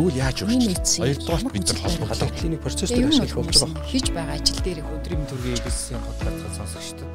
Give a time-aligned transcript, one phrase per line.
[0.00, 0.96] Тэгвэл яаж өөрчлөх?
[0.96, 3.84] Хоёрдугаар бид нар холбогдлын клиник процесс дээр ашиглах болж байгаа.
[3.84, 7.14] Хийж байгаа ажил дээр өдрийн төргийн эгэлсэн подкастыг сонсогчдод.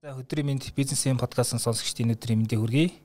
[0.00, 2.96] За өдрийн мэнд бизнесийн подкастын сонсогчдын өдрийн мэндийг хүргэе.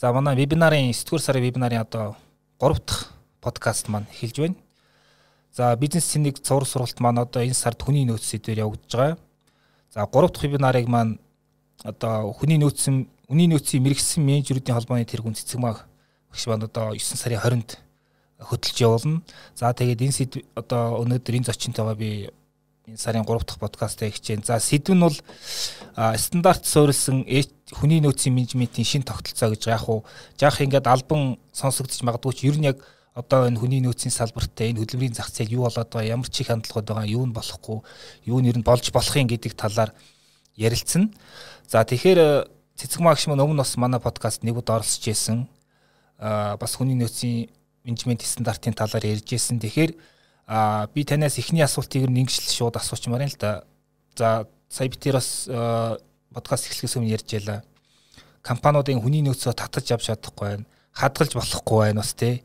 [0.00, 2.16] За манай вебинарын 9 дугаар сарын вебинарын одоо
[2.56, 3.12] 3 дахь
[3.44, 4.56] подкаст маань эхэлж байна.
[5.52, 9.18] За бизнесийн нэг цувар сургалт маань одоо энэ сард хүний нөөц сэдвээр явагдаж байгаа.
[9.92, 11.20] За 3 дахь вебинарыг маань
[11.84, 15.86] одоо хүний нөөцийн Үний нөөцийн мэрэгсэн менежерүүдийн холбооны тэргуун цэцэг маг
[16.34, 17.78] багш маань одоо 9 сарын 20-нд
[18.42, 19.22] хөтлж явуулна.
[19.54, 22.34] За тэгээд энэ сэдв одоо өнөөдөр энэ зочинтойгоо би
[22.90, 24.42] энэ сарын 3 дахь подкастаа хичээн.
[24.42, 25.14] За сэдв нь бол
[26.18, 27.22] стандарт суурилсан
[27.70, 30.02] хүний нөөцийн менежментийн шин тогтолцоо гэж яг уу
[30.34, 32.82] жаах ингээд албан сонсогдож магадгүй ч ер нь яг
[33.14, 36.86] одоо энэ хүний нөөцийн салбартай энэ хөдөлмөрийн зах зээл юу болоод байгаа ямар чих хандлагууд
[36.90, 37.78] байгаа юу нь болохгүй
[38.26, 39.94] юу нь ер нь болж болохын гэдэг талаар
[40.58, 41.14] ярилцсан.
[41.70, 45.44] За тэгэхээр Цэцэг магш маань өмнө бас манай подкаст нэг удаа оролцож байсан.
[46.16, 47.52] Аа бас хүний нөөцийн
[47.84, 49.60] менежмент стандартын талаар ярьж байсан.
[49.60, 49.92] Тэгэхээр
[50.48, 53.68] аа би танаас эхний асуултыг нэгжил шууд асуучмаар юм л да.
[54.16, 55.44] За сая би тэр бас
[56.32, 57.60] подкаст эхлэхээс өмнө ярьж ялаа.
[58.40, 60.64] Компаниудын хүний нөөцөө татаж авч чадахгүй байна.
[60.96, 62.40] Хадгалж болохгүй байна бас тий.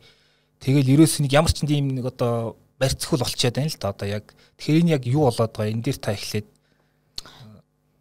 [0.60, 4.36] Тэгэл ерөөс нэг ямар ч тийм нэг одоо барьцхул болчиход байна л да одоо яг.
[4.60, 5.72] Тэгэхээр энэ яг юу болоод байгаа?
[5.72, 6.48] Энэ дээр та эхлээд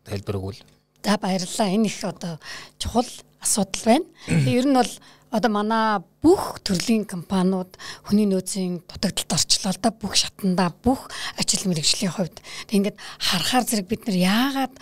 [0.02, 0.73] тайлбар өгвөл.
[1.04, 1.68] За баярлалаа.
[1.68, 2.40] Энэ их одоо
[2.78, 3.06] чухал
[3.40, 4.04] асуудал байна.
[4.48, 4.88] Ер нь бол
[5.30, 7.76] одоо манай бүх төрлийн компаниуд
[8.08, 12.40] хүний нөөцийн дутагдалд орчлоо л да бүх шатанда бүх ажил мэргэжлийн хувьд.
[12.70, 14.74] Тэг ингээд харахаар зэрэг бид нар яагаад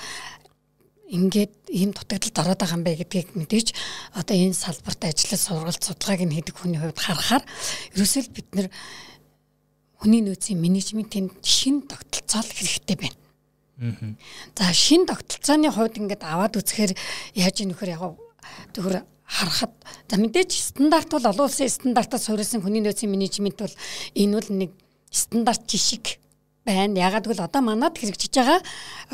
[1.11, 3.69] ингээд ийм дутагдалд ороод байгаа юм бэ гэдгийг мэдээж
[4.15, 7.45] одоо энэ салбарт ажиллаж сургалт судалгааг нь хийдэг хүний хувьд харахаар
[7.97, 8.69] ерөөсөө бид нар
[10.01, 13.19] хүний нөөцийн менежментийн шин тогтолцоол хэрэгтэй байна.
[14.55, 16.93] За шин тогтолцооны хувьд ингээд аваад үзэхээр
[17.35, 18.03] яаж ийм нөхөр яг
[18.75, 19.73] төгөр харахад
[20.09, 23.75] за мэдээж стандарт бол олон улсын стандартаас суурилсан хүний нөөцийн менежмент бол
[24.15, 24.71] энэ бол нэг
[25.11, 26.21] стандарт жишг
[26.65, 27.01] байна.
[27.01, 28.61] Ягаад гэвэл одоо манад хэрэгжиж байгаа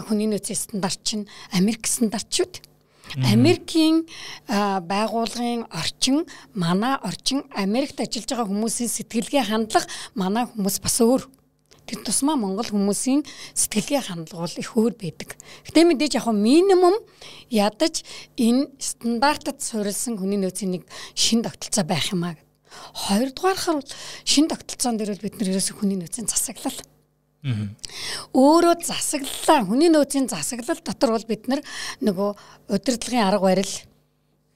[0.05, 2.69] хүний нөөцийн стандарт чинь Америк стандарт шүү дээ.
[3.33, 4.05] Америкийн
[4.49, 11.23] байгууллагын орчин манай орчин Америкт ажиллаж байгаа хүмүүсийн сэтгэлгээ хандлага манай хүмүүс бас өөр.
[11.88, 13.25] Тэр тусмаа Монгол хүмүүсийн
[13.56, 15.41] сэтгэлгээ хандлага бол их өөр байдаг.
[15.65, 17.00] Гэтэ мэдээж яг минимум
[17.49, 18.04] ядаж
[18.37, 20.84] энэ стандартад суурилсан хүний нөөцийн нэг
[21.16, 22.37] шин тогтолцоо байх юм аа.
[23.09, 23.91] Хоёрдугаархаар бол
[24.28, 26.76] шин тогтолцоон дээр бол бид нэр ерөөсөө хүний нөөцийн засаглал.
[28.37, 32.31] Өөрөө засаглалаа хүний нөөцийн засаглал дотор бол бид нөгөө
[32.69, 33.72] удирдлагын арга барил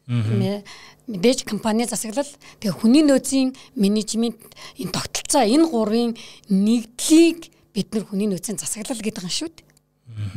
[0.09, 2.29] мэдээж компани засаглал
[2.61, 4.41] тэгээ хүний нөөцийн менежмент
[4.79, 6.17] энэ тогтолцоо энэ гурвын
[6.51, 9.67] нэгдлийг бид нар хүний нөөцийн засаглал гэдэг юм шүү дээ.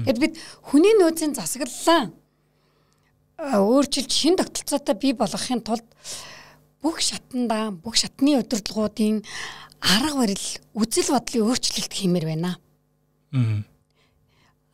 [0.05, 2.13] Тэгэд бид хүний нөөцийн засаглалаа
[3.37, 5.83] өөрчилж шин тогтолцоотой бий болгохын тулд
[6.81, 9.25] бүх шатанда бүх шатны удирдлагуудын
[9.81, 12.55] арга барил үзэл бодлын өөрчлөлт хиймээр байна.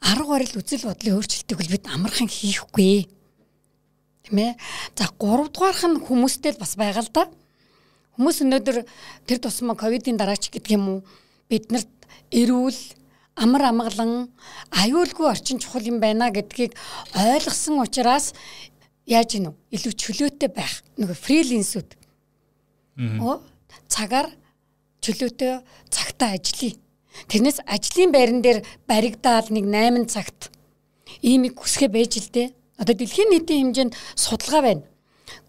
[0.02, 3.10] Арга барил үзэл бодлын өөрчлөлтийг бид амархан хийхгүй
[4.32, 4.56] тийм ээ.
[4.96, 7.28] За 3 дугаарх нь хүмүүстэй л бас байгаа л да.
[8.16, 8.78] Хүмүүс өнөөдөр
[9.28, 11.00] тэр тусмаа ковидын дараач гэдэг юм уу?
[11.52, 11.92] Биднэрт
[12.32, 12.80] эрүүл
[13.36, 14.32] амар амгалан
[14.72, 16.76] аюулгүй орчин чухал юм байна гэдгийг
[17.16, 18.34] ойлгосон учраас
[19.06, 20.84] яаж гинү илүү чөлөөтэй байх.
[20.96, 21.90] Нөгөө фрилансууд
[23.20, 23.44] оо
[23.88, 24.32] цагаар
[25.04, 26.76] чөлөөтэй цагтаа ажиллая
[27.28, 30.52] тэрнээс ажлын байран дээр баригдаал нэг 8 цагт.
[31.20, 34.84] Ийм их хүсгэ байж л дээ Одоо дэлхийн нийтийн хэмжээнд судалгаа байна.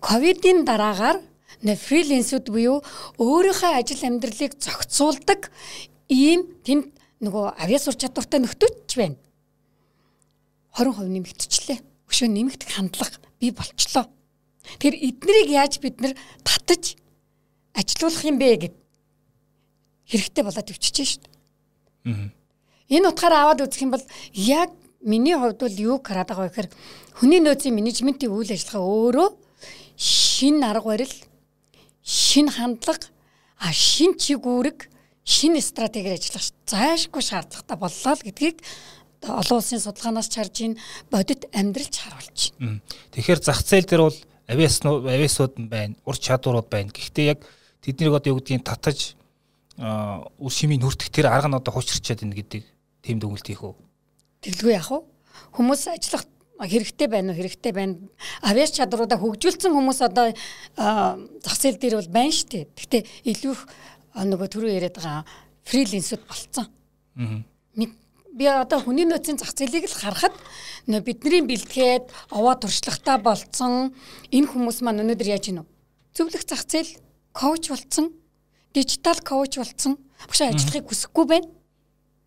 [0.05, 1.25] Ковидын дараагаар
[1.65, 2.85] нэ фрилансууд буюу
[3.17, 5.49] өөрийнхөө ажил амьдралыг зохицуулдаг
[6.13, 6.93] ийм тэнд
[7.25, 9.17] нөгөө авьяас ур чадвартай нөхдөөч байна.
[10.77, 11.79] 20% нэмэгдчихлээ.
[12.13, 14.13] Өшөө нэмэгдэх хандлага бий болчлоо.
[14.77, 16.13] Тэр эднэрийг яаж бид нар
[16.45, 17.01] татаж
[17.73, 18.75] ажилуулах юм бэ гэд
[20.13, 21.25] хэрэгтэй болоод өвчөж шít.
[22.05, 22.29] Аа.
[22.93, 24.05] Энэ утгаараа аваад үзэх юм бол
[24.37, 24.71] яг
[25.03, 26.71] миний хувьд бол юу хараад байгаа вэ гэхээр
[27.19, 29.29] хүний нөөцийн менежментийн үйл ажиллагаа өөрөө
[29.97, 31.15] шин арга барил,
[32.03, 33.07] шин хандлага,
[33.59, 34.89] а шин чигүүрэг,
[35.23, 38.59] шин стратегиэр ажиллах зайлшгүй шаардлагатай боллоо л гэдгийг
[39.23, 40.75] олон улсын судалгаанаас чарж ийн
[41.11, 42.83] бодит амьдралч харуулж байна.
[43.15, 44.19] Тэгэхээр зах зээл дээр бол
[44.51, 46.91] авиаснууд авиасууд байна, ур чадварууд байна.
[46.91, 47.47] Гэхдээ яг
[47.87, 49.15] тэднийг одоо юу гэдгийг татаж
[49.79, 52.63] үр шимийн хүртэх тэр арга нь одоо хуучирчаад байна гэдэг
[53.07, 53.75] тийм дүгнэлт хийх үү?
[54.43, 55.01] Тэглгүй яах вэ?
[55.57, 56.27] Хүмүүс ажиллах
[56.59, 57.97] хэрэгтэй байна уу хэрэгтэй байна.
[58.43, 60.31] Авиас чадруудаа хөгжүүлсэн хүмүүс одоо
[60.77, 62.65] зах зээл дээр бол байна шүү дээ.
[62.77, 63.03] Гэхдээ
[63.33, 63.63] илүү их
[64.15, 65.25] нөгөө түрүү яриад байгаа
[65.67, 66.67] фрилансууд болцсон.
[68.33, 70.33] Би одоо хүний нөөцийн зах зээлийг л харахад
[70.89, 73.93] бидний бэлтгээд овоо туршлагатай болцсон
[74.33, 75.67] энэ хүмүүс маань өнөөдөр яаж гинөө
[76.17, 76.97] зөвлөх зах зээл
[77.33, 78.13] коуч болцсон,
[78.75, 79.97] дижитал коуч болцсон.
[80.29, 81.49] Багш ажиллахыг хүсэхгүй байна.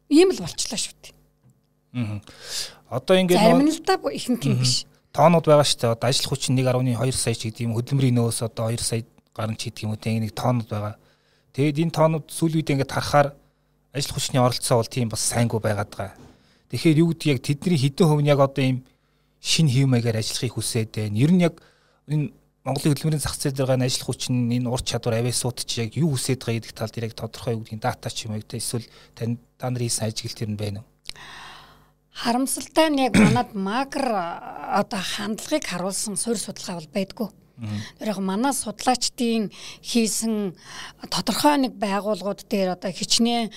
[0.09, 1.14] Ийм л болчлоо шүү дээ.
[1.95, 2.19] Аа.
[2.91, 4.83] Одоо ингээд зарим нь л да ихэнх юм биш.
[5.15, 5.95] Тоонууд байгаа шүү дээ.
[5.95, 9.01] Одоо ажил хүч 1.2 сая ч гэдэг юм хөдөлмөрийн нөөс одоо 2 сая
[9.31, 10.95] гарan ч гэдэг юм уу те нэг тоонууд байгаа.
[11.55, 13.31] Тэгэд энэ тоонууд сүүл үед ингээд харахаар
[13.95, 16.19] ажил хүчний оролцоо бол тийм бас сайнгүй байгаад байгаа.
[16.67, 18.83] Тэгэхээр юу гэдэг яг тэдний хэдэн хувь нь яг одоо ийм
[19.39, 21.15] шин хэв маягаар ажиллахыг хүсээд байна.
[21.15, 21.63] Ер нь яг
[22.11, 25.85] энэ Монголын хөдөлмөрийн зах зээл дээр гань ажил хүч нь энэ ур чадвар авиасууд чи
[25.85, 28.41] яг юу хүсээд байгаа гэдэг тал дээр яг тодорхой юу гэдгийг дата ч юм уу
[28.41, 30.87] эсвэл тань та нарын хийсэн ажил төр нь байна уу?
[32.15, 37.29] Харамсалтай нь яг манад макр одоо хандлагыг харуулсан суурь судалгаа бол байдгүй.
[37.99, 39.51] Тэр яг манай судлаачдын
[39.83, 40.55] хийсэн
[41.11, 43.51] тодорхой нэг байгууллагууд дээр одоо хичнээн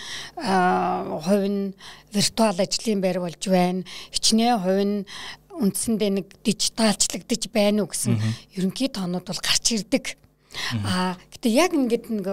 [1.22, 1.74] хувь нь
[2.14, 3.86] виртуал ажлын байр болж байна.
[4.14, 4.96] Хичнээн хувь нь
[5.62, 8.18] үндсэндээ нэг дижиталчлагдаж байна уу гэсэн
[8.58, 10.14] ерөнхий тоонууд бол гарч ирдэг.
[10.86, 12.26] Аа гэтээ яг ингээд нэг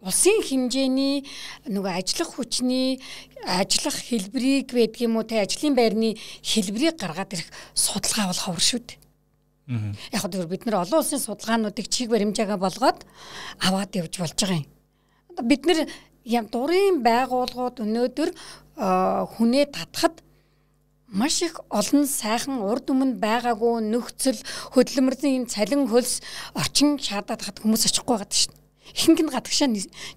[0.00, 1.28] улсын хэмжээний
[1.68, 3.00] нөгөө ажиллах хүчний
[3.44, 8.80] ажиллах хэлбэрийг байдаг юм уу те ажлын байрны хэлбэрийг гаргаад ирэх судалгаа бол ховор шүү
[8.80, 8.98] дээ.
[10.12, 13.04] Яг хөө бид нар олон улсын судалгаануудыг чиг баримжаагаа болгоод
[13.60, 14.68] аваад явж болж байгаа юм.
[15.44, 15.86] Бид нар
[16.24, 18.30] ям дурын байгууллагууд өнөөдөр
[19.36, 20.24] хүнээ татхад
[21.10, 24.38] маш их олон сайхан урд өмнө байгаагүй нөхцөл
[24.74, 26.22] хөдөлмөрийн цалин хөлс
[26.54, 28.59] орчин шаадаад хад хүмүүс очихгүй байгаа дээ.
[28.94, 29.68] Ихэнх нь гадагшаа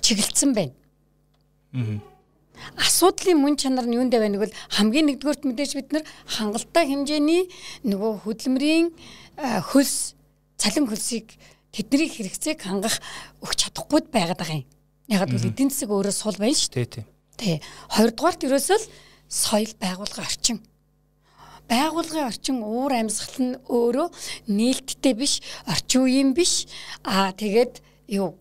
[0.01, 0.73] чиглэлсэн байна.
[1.73, 1.99] Аа.
[2.79, 7.49] Асуудлын мөн чанар нь юундэ байна гэвэл хамгийн нэгдүгээрт мэдээж бид нар хангалттай хэмжээний
[7.83, 8.87] нөгөө хөдөлмөрийн
[9.73, 10.15] хөлс
[10.61, 11.35] цалин хөлсийг
[11.73, 13.01] тэдний хэрэгцээг хангах
[13.43, 14.69] өгч чадахгүй байгаад байгаа юм.
[15.09, 16.87] Яг л эдийн засаг өөрөө сул байна шүү дээ.
[16.87, 17.05] Тий.
[17.35, 17.55] Тий.
[17.91, 18.87] Хоёрдугаарт ерөөсөө л
[19.27, 20.57] соёл байгуулгын орчин
[21.69, 24.07] байгуулгын орчин уур амьсгал нь өөрөө
[24.51, 26.67] нээлттэй биш, орчин үеийн биш.
[27.03, 27.81] Аа тэгээд
[28.13, 28.37] юу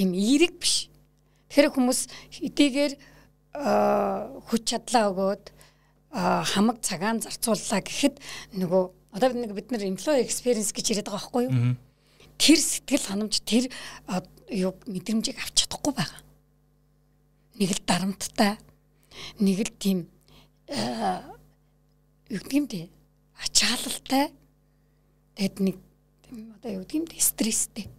[0.00, 0.88] тийм эерэг биш.
[1.52, 2.00] Тэгэхээр хүмүүс
[2.40, 2.92] эдийгээр
[4.48, 5.44] хүч чадлаа өгөөд
[6.10, 8.16] хамаг цагаан зарцууллаа гэхэд
[8.56, 8.82] нөгөө
[9.12, 11.76] одоо нэг бид нар employee experience гэж яриад байгаа байхгүй юу?
[12.40, 13.68] Тэр сэтгэл ханамж тэр
[14.48, 16.22] юу мэдрэмжийг авч чадахгүй байгаа.
[17.60, 18.56] Нэг л дарамттай
[19.42, 19.98] нэг л тийм
[22.30, 22.88] юу гэдэг юм те
[23.42, 24.30] ачаалалтай
[25.36, 25.76] тэгэд нэг
[26.62, 27.90] одоо юу гэдэг юм те стресстэй.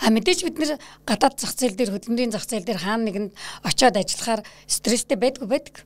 [0.00, 3.32] А мэдээж бид нэр гадаад зах зээл дээр хөдөлмөрийн зах зээл дээр хаана нэгэнд
[3.62, 5.84] очиод ажиллахаар стресстэй байдгүй байдаг.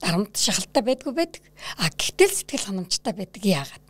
[0.00, 1.42] Дарамт шахалтай байдгүй байдаг.
[1.78, 3.86] А гэтэл сэтгэл ханамжтай байдаг яагаад?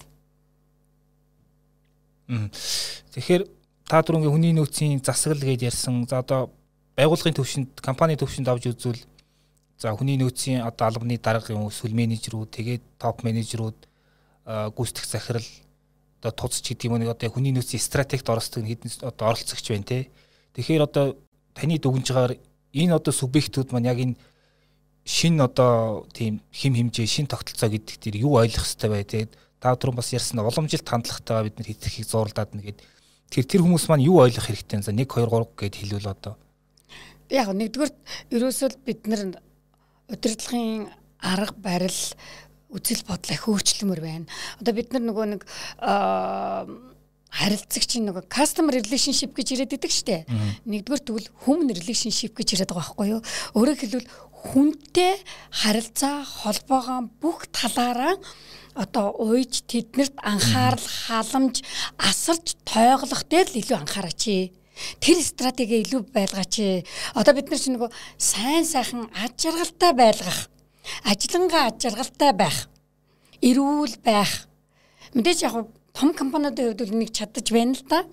[3.13, 3.43] Тэгэхээр
[3.87, 6.09] та түрүүнгийн хүний нөөцийн засаглал гэж ярьсан.
[6.09, 6.51] За одоо
[6.99, 9.03] байгууллагын төвшөнд, компани төвшөнд авч үзвэл
[9.77, 13.77] За хүний нөөцийн одоо албаны дарга юм эсвэл менежерүүд тэгээд топ менежерүүд
[14.73, 15.49] гүйцэтгэх захирал
[16.21, 20.09] одоо туцч гэдэг юм нэг одоо хүний нөөцийн стратегт оролцдог хэдэн одоо оролцогч байна те.
[20.57, 21.17] Тэгэхээр одоо
[21.55, 22.37] таны дүгнжгаар
[22.73, 24.17] энэ одоо субъектүүд маань яг энэ
[25.07, 29.33] шин одоо тийм хим химжээ шин тогтолцоо гэдэг дээр юу ойлгох хэрэгтэй бай тэгээд
[29.63, 32.83] та түрүүн бас ярьсан уламжилт хандлагатайгаа бид нар хийхийг зурлаад нэгэд
[33.31, 36.35] тэр тэр хүмүүс маань юу ойлгох хэрэгтэй за 1 2 3 гэд хэлвэл одоо.
[37.31, 37.93] Яг нэгдүгээр
[38.35, 39.39] ерөөсөө бид нар
[40.11, 40.91] удирдлагын
[41.23, 42.01] арга барил
[42.73, 44.27] үзэл бодлоо хөөчлөмөр байна.
[44.61, 45.43] Одоо бид нар нөгөө нэг
[47.37, 50.25] харилцагчийн нөгөө customer relationship гэж ирээд идэг штэ.
[50.65, 53.21] Нэгдүгээр тэгвэл human relationship гэж ирээд байгаа байхгүй юу?
[53.59, 54.09] Өөрөөр хэлбэл
[54.47, 55.15] хүнтэй
[55.51, 58.17] харилцаа холбоогоо бүх талаараа
[58.77, 61.65] одоо уйж тэднэрт анхаарал халамж
[61.99, 64.53] асарч тойглох дээр л илүү анхаараач.
[65.01, 66.85] Тэр стратеги илүү байлгаач.
[67.17, 70.53] Одоо бид нар чи нөгөө сайн сайхан аж жаргалтай байлгах,
[71.05, 72.69] ажиллангаа аж жаргалтай байх,
[73.43, 74.47] эрүүл байх.
[75.15, 75.67] Мэдээж яг
[75.97, 78.05] том компаниудын хувьд нэг чадаж байна л да.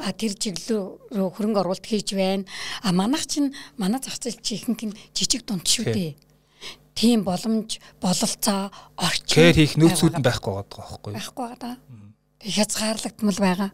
[0.00, 2.48] А тэр чиглэл рүү хөрөнгө оруулалт хийж байна.
[2.80, 6.12] А манайх чинь манай зах зээл чи ихэнх нь жижиг дунд шүү дээ.
[6.96, 9.28] Тийм боломж, бололцоо, орчин.
[9.28, 11.16] Кэр хийх нөөцүүд нь байхгүй байгаа байхгүй юу?
[11.20, 11.74] Байхгүй байгаа.
[12.40, 13.70] Хязгаарлагдмал байгаа.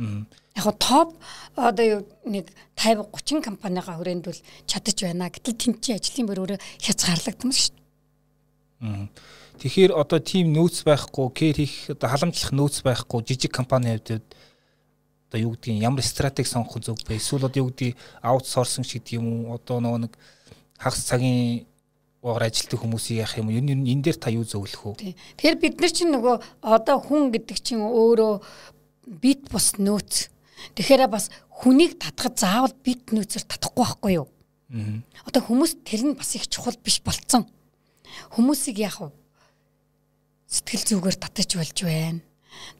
[0.00, 1.08] Яг го топ
[1.56, 5.28] одоо нэг 50 30 компанийгаа хүрээнд бол чадаж байна.
[5.28, 9.08] Гэтэл тэнд чинь ажлын бүр өөрөө хязгаарлагдсан шүү дээ.
[9.60, 14.24] Тэгэхээр одоо тийм нөөц байхгүй, кэр хийх одоо халамжлах нөөц байхгүй жижиг компани хувьд
[15.28, 17.20] одоо юу гэдгийг ямар стратеги сонгох зөв бэ?
[17.20, 19.60] Эсвэл одоо юу гэдгийг аутсорсинг гэдэг юм уу?
[19.60, 20.16] Одоо нөгөө нэг
[20.80, 21.68] хагас цагийн
[22.24, 23.60] уугаар ажилтдаг хүмүүсийг яах юм юу?
[23.60, 25.12] Энэ дээр та юу зөвлөх вэ?
[25.36, 28.32] Тэгэхээр бид нар чинь нөгөө одоо хүн гэдэг чинь өөрөө
[29.06, 30.28] бит бус нөөц.
[30.76, 34.26] Тэгэхээр бас хүнийг татхад заавал бит нөөцөөр татахгүй байхгүй юу?
[34.70, 35.00] Аа.
[35.26, 37.48] Одоо хүмүүс тэр нь бас их чухал биш болцсон.
[38.34, 39.00] Хүмүүсийг яг
[40.50, 42.20] сэтгэл зүгээр татаж болж байна.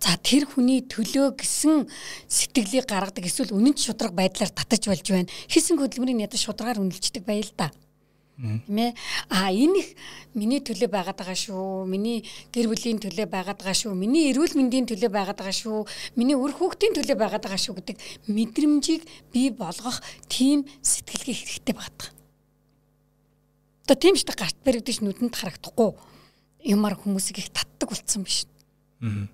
[0.03, 1.87] За тэр хүний төлөө гэсэн
[2.27, 5.31] сэтгэлийг гаргадаг эсвэл үнэн шудраг байдлаар татаж болж байна.
[5.47, 7.71] Хийсэн хөдөлмөрийн ядаж шударгаар үнэлждэг байл л да.
[8.41, 8.97] Тийм ээ.
[9.29, 9.89] А энэ их
[10.33, 11.85] миний төлөө байгаад байгаа шүү.
[11.85, 13.93] Миний гэр бүлийн төлөө байгаад байгаа шүү.
[13.93, 15.85] Миний эрүүл мэндийн төлөө байгаад байгаа шүү.
[16.17, 17.97] Миний үр хүүхдийн төлөө байгаад байгаа шүү гэдэг
[18.33, 20.01] мэдрэмжийг бий болгох
[20.33, 22.09] тийм сэтгэлгээ хэрэгтэй байдаг.
[23.85, 25.91] Одоо тийм ч гарт баригдаж нүдэнд харагдахгүй
[26.65, 28.49] юмар хүмүүсийг их татдаг болцсон биш.
[29.05, 29.29] Аа.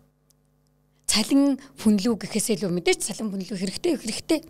[1.06, 4.40] Цалин хүнлүү гэхээсээ илүү мэдээж цалин хүнлүү хэрэгтэй хэрэгтэй.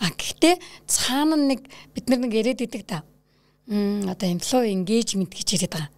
[0.00, 0.54] А гэхдээ
[0.88, 3.04] цаана нэг бид нар нэг яриад идэг та
[3.66, 5.90] одоо employee engagement гэж яриад байгаа.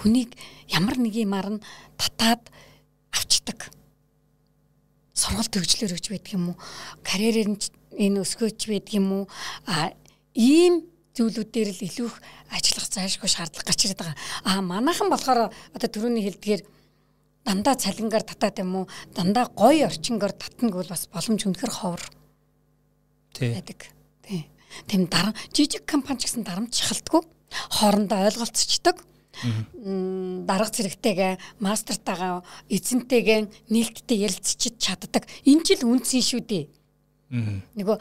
[0.00, 0.32] Хүнийг
[0.72, 1.64] ямар нэг юмар нь
[2.00, 2.48] татаад
[3.12, 3.68] авчдаг.
[5.12, 6.56] Сургалт төгжлөөр өгч байдаг юм уу?
[7.04, 7.52] Карьерээр
[8.00, 9.24] энэ өсгөөч байдаг юм уу?
[9.68, 9.92] А
[10.32, 12.16] ийм зүйлүүдээр л илүү их
[12.48, 14.16] ажиллах зайлшгүй шаардлага гарч ирээд байгаа.
[14.48, 16.62] А манайхан болохоор одоо түрүүний хэлдгээр
[17.44, 18.84] дандаа цалингаар татаад юм уу?
[19.12, 22.02] Дандаа гоё орчингоор татна гэвэл бас боломж үнэхэр ховор.
[23.36, 23.52] Тий.
[23.52, 23.92] байдаг.
[24.24, 24.48] Тий.
[24.86, 27.22] Тэм дарам жижиг компани ч гэсэн дарамт шахалтгүй
[27.70, 28.96] хоорондоо ойлголцдог
[30.46, 31.32] дарга зэрэгтэйгээ
[31.64, 33.40] мастертайгаа эзэнтэйгээ
[33.72, 35.24] нээлттэй ярилцчихэд чаддаг.
[35.48, 36.64] Энэ жил үнцэн шүү дээ.
[37.78, 37.96] Нөгөө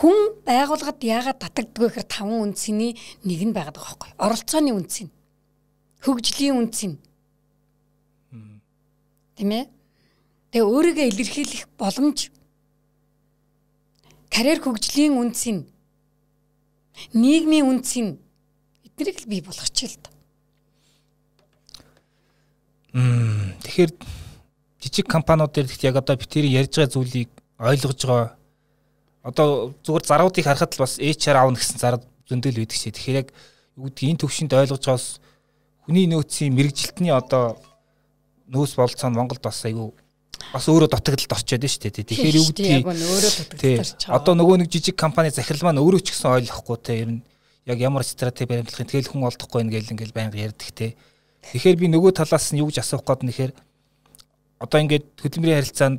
[0.00, 4.10] хүн байгууллагад яагаад татагддаг вэ гэхээр таван үнцний нэг нь байгаад байгаа байхгүй.
[4.16, 5.12] Оролцооны үнц нь.
[6.04, 6.96] Хөгжлийн үнц нь.
[9.36, 9.64] Тийм ээ.
[10.52, 12.32] Тэгээ өөрийгөө илэрхийлэх боломж
[14.32, 15.68] карьер хөгжлийн үнц нь
[17.12, 18.16] нийгмийн үнцийг
[18.84, 20.10] эднэрийг л бий болгочихъя л да.
[22.96, 23.92] Мм тэгэхээр
[24.80, 28.36] жижиг компаниуд дээр яг одоо би тэр ярьж байгаа зүйлийг ойлгож байгаа
[29.26, 32.94] одоо зүгээр заруудыг харахад л бас HR аавна гэсэн зарад зөндөл байдаг шээ.
[32.94, 33.28] Тэгэхээр яг
[33.76, 35.06] юу гэдгийг энэ төвшөнд ойлгож байгаас
[35.84, 37.58] хүний нөөцийн мэрэгжилтний одоо
[38.48, 39.92] нөөц болцоо нь Монголд бас айгүй
[40.52, 42.06] бас өөрөө дутагдлалд орчод байна шүү дээ.
[42.06, 44.16] Тэгэхээр юу гэдгийг яг өөрөө дутагдaltaарч байгаа.
[44.16, 47.20] Одоо нөгөө нэг жижиг компани захирал маань өөрөө ч гэсэн ойлгохгүй те ер нь
[47.66, 50.94] яг ямар стратеги баримтлахын тэгэл хүн олдохгүй нэг л ингээл байнга ярьдаг те.
[51.50, 53.52] Тэгэхээр би нөгөө талаас нь юу гэж асуух гээд нэхэр
[54.62, 55.98] одоо ингээд хөдөлмөрийн харилцаанд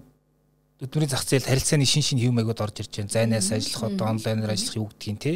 [0.79, 3.11] хөдөлмөрийн зах зээлд харилцааны шин шин хэв маягууд орж ирж байна.
[3.11, 5.33] Зайнаас ажиллах одоо онлайнаар ажиллах юу гэдгийг те.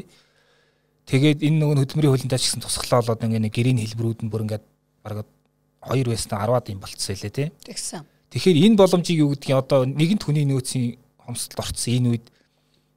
[1.12, 4.65] Тэгээд энэ нөгөө хөдөлмөрийн ч гэсэн тусглаа болоод ингээд гэрийн хэлбэрүүд нь бүр ингээд
[5.03, 5.27] бараг
[5.81, 7.51] 2 байснаа 10-аад юм болцсон лээ те.
[7.65, 8.05] Тэгсэн.
[8.31, 12.25] Тэгэхээр энэ боломжийг юу гэдгийг одоо нэгэн хүний нөөцийн хомсдолд орцсон энэ үед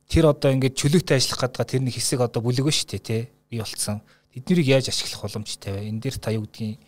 [0.06, 3.58] тэр одоо ингээд чөлөөтэй ажиллах гэдэг тэр нэг хэсэг одоо бүлэг ба штэ тий би
[3.58, 3.98] болцсон.
[4.30, 5.90] Тэднийг яаж ашиглах боломжтой вэ?
[5.90, 6.78] Энэ дээр та юу гэдгийг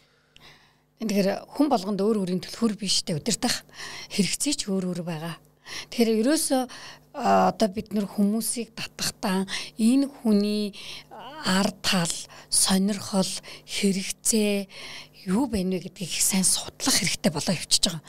[0.97, 3.69] Тэгэхээр хүн болгонд өөр өөрийн төлхөр биш тэ удирдах
[4.09, 5.37] хэрэгцээ ч өөр өөр байгаа.
[5.93, 6.63] Тэгэхээр ерөөсөө
[7.13, 9.45] одоо бид нэр хүмүүсийг татахтаа
[9.77, 10.73] энэ хүний
[11.45, 12.17] ард тал,
[12.49, 13.29] сонирхол,
[13.69, 14.73] хэрэгцээ
[15.27, 18.03] юу байна вэ гэдгийг их сайн судлах хэрэгтэй болоо явчихж байгаа.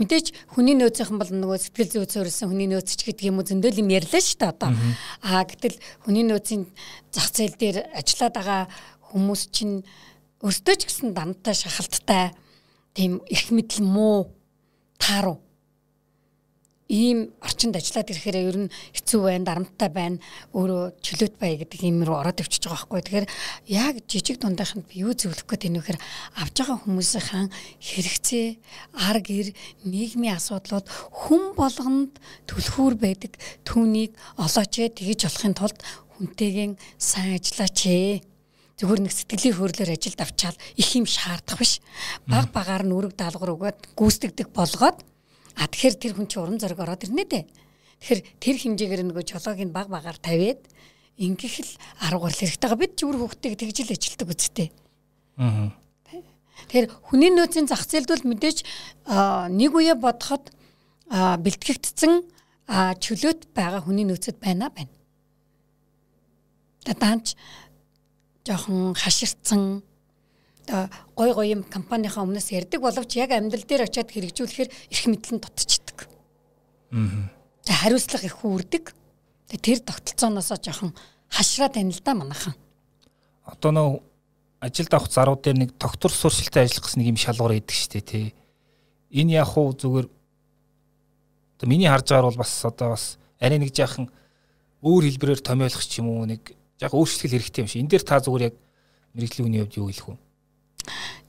[0.00, 0.26] Мэдээж
[0.56, 3.92] хүний нөөцийнхэн бол нөгөө сэтгэл зүй цөөрсөн хүний нөөц ч гэдэг юм уу зөндөл юм
[3.92, 4.72] ярьлаа шүү дээ одоо.
[5.20, 6.64] Аа гэтэл хүний нөөцийн
[7.12, 8.62] зах зээл дээр ажиллаад байгаа
[9.12, 9.84] хүмүүс чинь
[10.40, 12.32] өөртөө ч гэсэн дамттай шахалттай
[12.96, 14.32] тийм их мэдл муу
[14.96, 15.44] тааруу
[16.92, 20.20] ийм орчинд ажиллаад ирэхээр ер нь хэцүү байна, дарамттай байна,
[20.52, 23.00] өөрөө чөлөөт бай гэдэг юм руу ороод өвчөж байгаа байхгүй.
[23.00, 23.26] Тэгэхээр
[23.72, 26.00] яг жижиг дундайханд би юу зөвлөх гээд энэ вэхээр
[26.36, 27.48] авж байгаа хүмүүсийн
[27.80, 28.46] хэрэгцээ,
[29.08, 29.48] ар гэр,
[29.88, 35.78] нийгмийн асуудлууд хүн болгонд түлхүүр байдаг түүнийг олооч ээ тэгэж болохын тулд
[36.20, 38.20] хүнтэйгэн сайн ажиллаач ээ
[38.76, 41.78] зүгээр нэг сэтгэлийн хөөрлөөр ажилд авчаал их юм шаардах биш.
[42.26, 44.98] Баг багаар нь үрэг даалгавар өгөөд гүйцэтгэдэг болгоод
[45.56, 47.44] А тэгэхээр тэр хүн чинь уран зориг ороод ирнэ дээ.
[48.00, 50.64] Тэгэхээр тэр хэмжээгээр нөгөө чологийн баг багаар тавиад
[51.18, 52.82] ингэх л арга барил хэрэгтэй байгаа.
[52.82, 54.68] Бид ч үр хөвгтэйг тэгж л ажилтдаг үсттэй.
[55.38, 55.70] Аа.
[56.68, 58.58] Тэгэхээр хүний нөөцийн зах зээлд бол мэдээж
[59.52, 60.50] нэг үе бодоход
[61.12, 62.12] бэлтгэгдсэн
[63.02, 64.92] чөлөөт байгаа хүний нөөцөд байна байна.
[66.86, 67.36] Даанч
[68.46, 69.82] жоохон хаширцсан
[70.66, 75.42] гой гой юм компанийнхаа өмнөөс ярддаг боловч яг амьдрал дээр очиад хэрэгжүүлэхээр эрх мэдэл нь
[75.42, 76.06] дутчихдаг.
[76.92, 77.30] Аа.
[77.66, 78.94] За хариуцлага их үрдэг.
[79.52, 80.94] Тэр тогтолцооноосоо жоохон
[81.28, 82.54] хашраад байна л да манайхан.
[83.44, 83.90] Одоо нөө
[84.62, 88.34] ажилд авах зарууд дээр нэг доктор суршилтай ажиллах гэсэн нэг юм шалгуур идэг штэ тий.
[89.10, 90.06] Энэ яг хуу зүгээр
[91.58, 94.06] одоо миний харж байгаагаар бол бас одоо бас арай нэг жаахан
[94.82, 97.82] өөр хэлбэрээр томьёолох ч юм уу нэг жаахан өөрчлөлт хэрэгтэй юм шиг.
[97.82, 98.54] Энд дээр та зүгээр яг
[99.14, 100.16] мэрэгжлийн үний хувьд юу хэлэх вэ?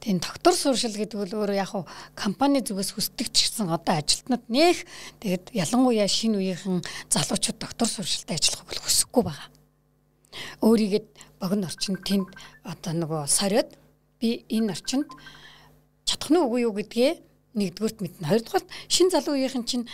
[0.04, 4.44] Тийм доктор сууршил гэдэг бол өөрөө яг хуу компани зүгээс хүсдэг ч гэсэн одоо ажилтнууд
[4.52, 4.84] нэх
[5.24, 9.48] тэгээд ялангуяа шинэ үеийнхэн залуучууд доктор сууршилтай ажиллах бол хүсэхгүй байгаа.
[10.60, 11.04] Өөрийгөө
[11.40, 12.28] богино орчинд тэнд
[12.68, 13.72] одоо нөгөө сориод
[14.20, 15.08] би энэ орчинд
[16.04, 18.28] чадах нь үгүй юу гэдгээ Нэгдүгürt мэднэ.
[18.28, 19.86] Хоёрдугаар шин залуу үеийнхэн чинь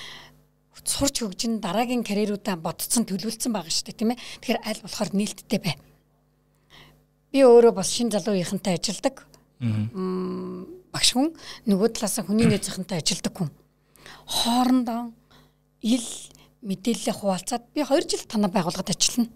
[0.80, 4.20] сурч хөгжин дараагийн карьеруудаа бодцсон төлөвлөсөн байгаа шүү дээ тийм ээ.
[4.40, 5.76] Тэгэхээр аль болохоор нээлттэй бай.
[7.36, 9.28] Би өөрөө бас шин залуу үеийнхэнтэй ажилладаг.
[9.60, 11.34] Багш хүн
[11.68, 13.50] нөгөө талаас хүний нөөцийнхэнтэй ажилладаг хүн.
[14.24, 15.12] Хоорондоо
[15.84, 16.08] ил
[16.64, 19.28] мэдээлэлээ хуваалцаад би 2 жил танаа байгууллагад ажиллана.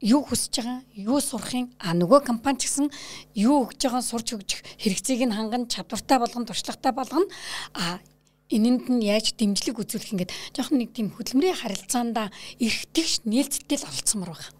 [0.00, 2.88] Юу хүсэж байгаа, юу сурахын, а нөгөө компани ч гэсэн
[3.36, 7.28] юу өгж байгаа сурч өгчих хэрэгцээг нь ханган чадвартай болгон туршлагатай болгоно.
[7.76, 8.00] А
[8.48, 14.32] энэнд нь яаж дэмжлэг үзүүлэх ингээд жоохон нэг тийм хөдөлмөрийн харилцаанда эргэтгэж нээлттэй л оролцсомор
[14.32, 14.52] байгаа.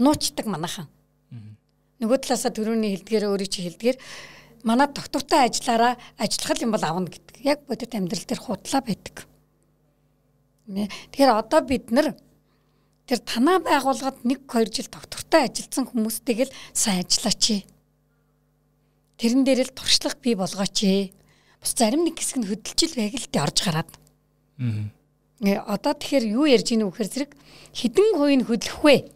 [0.00, 0.88] Нуучдаг манайхан.
[2.02, 3.96] Нөгөө талаасаа төрөний хэлдгээр өөрийн чи хэлдгээр
[4.66, 7.46] манай доктортой ажиллаараа ажиллах юм бол авна гэдэг.
[7.46, 9.26] Яг бодит амьдрал дээр худлаа байдаг.
[10.66, 12.18] Тэгэхээр одоо бид нар
[13.06, 17.66] тэр танаа байгууллагад 1 2 жил доктортой ажилласан хүмүүстэйг л сайн ажиллаач.
[19.18, 20.78] Тэрэн дээр л туршлага бий болгооч
[21.62, 23.90] бас зарим нэг хэсэг нь хөдөлжил байг л дээ орж гараад.
[24.58, 24.90] Аа.
[25.70, 27.30] Одоо тэгэхээр юу ярьж ийнө вөхөр зэрэг
[27.74, 29.10] хідэн хувийг хөдлөх вэ?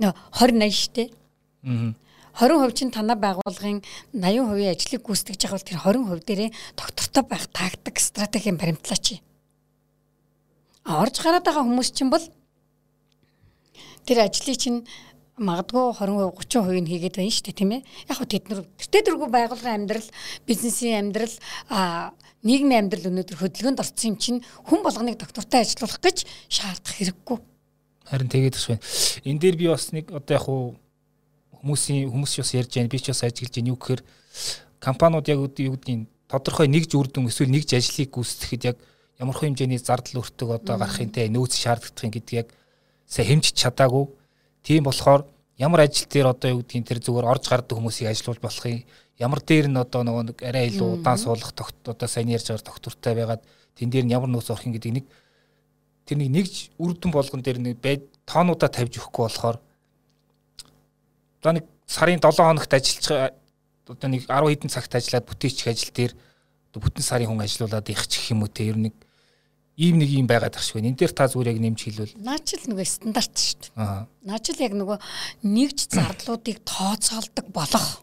[0.00, 1.04] Нөө 20 80 штэ.
[1.08, 1.25] Аа.
[1.66, 3.82] 20% чинь танаа байгууллагын
[4.14, 9.18] 80% ажлыг гүйцэтгэж байгаа бол тэр 20% дээрээ доктортой байх тактик стратегийн баримтлаач.
[10.86, 12.22] Орж гараад байгаа хүмүүс чинь бол
[14.06, 14.86] тэр ажлыг чинь
[15.36, 17.82] магадгүй 20% 30% нь хийгээд байна шүү дээ тийм ээ.
[18.08, 20.08] Яг хөө тэд нар тэртээ дэргүй байгууллагын амьдрал,
[20.46, 21.34] бизнесийн амьдрал,
[21.68, 22.12] а
[22.46, 27.38] нийгмийн амьдрал өнөөдөр хөдөлгөөнд орсон юм чинь хүн болгоныг доктортой ажиллуулах гэж шаардах хэрэггүй.
[28.06, 28.84] Харин тэгээд бас байна.
[29.26, 30.64] Энд дээр би бас нэг одоо яг хуу
[31.62, 32.90] хүмүүсийн хүмүүс бас ярьж байна.
[32.90, 33.70] Би ч бас ажиллаж байна.
[33.70, 34.02] Юу гэхээр
[34.80, 38.76] компаниуд яг юу гэдгийг тодорхой нэгж үр дүн эсвэл нэгж ажлыг гүйцэтгэхэд яг
[39.18, 42.48] ямар хэмжээний зардал өртөг одоо гарахын те нөөц шаардлагын гэдэг яг
[43.06, 44.06] сайн хэмжиж чадаагүй
[44.66, 45.22] Тийм болохоор
[45.62, 48.82] ямар ажил дээр одоо юу гэдгийг тэр зүгээр орж гардаг хүмүүсийг ажилуулж болох юм.
[49.14, 52.66] Ямар дээр нь одоо нөгөө нэг арай илүү удаан суулгах тогт одоо сайн ярьж байгаа
[52.66, 53.46] доктортай байгаад
[53.78, 55.06] тэн дээр нь ямар нөөц орох юм гэдэг нэг
[56.02, 59.62] тэр нэг нэгж үрдэн болгон дээр нэг бай тоонуудаа тавьж өгөхгүй болохоор
[61.46, 63.38] одоо нэг сарын 7 хоногт ажиллаж
[63.86, 66.12] одоо нэг 10 хэдэн цагт ажиллаад бүтээчих ажил дээр
[66.74, 68.94] бүтэн сарын хүн ажиллаулаад их ч гэх юм уу те ер нь нэг
[69.78, 70.82] ийм нэг юм байгаад тахшгүй.
[70.82, 72.16] Энэ дээр та зүгээр яг нэмж хэлвэл.
[72.18, 73.70] Наач л нөгөө стандарт шүү дээ.
[73.78, 74.08] Аа.
[74.24, 74.98] Наач л яг нөгөө
[75.44, 78.02] нэгж зардлуудыг тооцоолдог болох.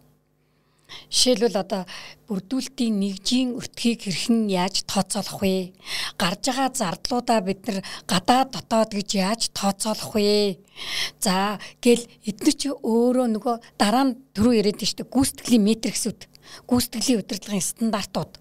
[1.13, 1.84] Жишээлбэл одоо
[2.27, 5.73] бүрдүүлэлтийн нэгжийн өртгийг хэрхэн яаж тооцоолох вэ?
[6.17, 7.79] Гарж байгаа зардлуудаа бид нар
[8.10, 10.58] гадаад дотоод гэж яаж тооцоолох вэ?
[11.21, 15.13] За гэл эдгээр чи өөрөө нөгөө дараа нь түрүү яриад шүү дээ.
[15.13, 16.19] Гүйцэтгэлийн метриксүүд,
[16.69, 18.34] гүйцэтгэлийн удирдлагын стандартууд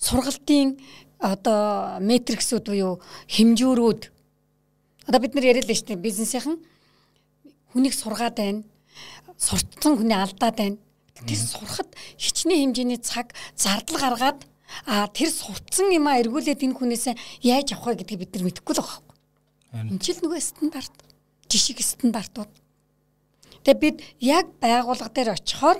[0.00, 0.80] сургалтын
[1.20, 2.94] одоо метриксүүд буюу
[3.28, 4.02] хэмжүүрүүд
[5.08, 6.56] одоо бид нар яриад л шүү дээ бизнесийнхэн
[7.72, 8.64] хүнийг сургаад байна
[9.40, 10.78] суртсан хүний алдаад байна
[11.24, 14.40] тэр сурахад хичнээн хэмжээний цаг зардал гаргаад
[14.86, 18.74] а тэр сурцсан юм а эргүүлээд энэ хүнээс яаж авах вэ гэдгийг бид нар мэдэхгүй
[18.76, 19.00] л байгаа
[19.72, 20.94] байхгүй энэ ч л нөгөө стандарт
[21.50, 22.52] жишг стандартууд
[23.64, 25.78] тэгээ бид яг байгууллага дээр очихоор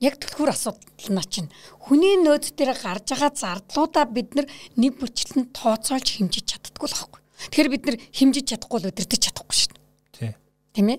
[0.00, 1.50] яг түлхүүр асуудал нь чинь
[1.82, 7.20] хүний нөөц дээр гарч байгаа зардлуудаа бид нэг бүрчлэн тооцоолж хэмжиж чаддаггүй л байхгүй.
[7.50, 10.34] Тэгэхээр бид нар хэмжиж чадахгүй л өдөртөж чадахгүй шүү дээ.
[10.74, 10.98] Тийм ээ.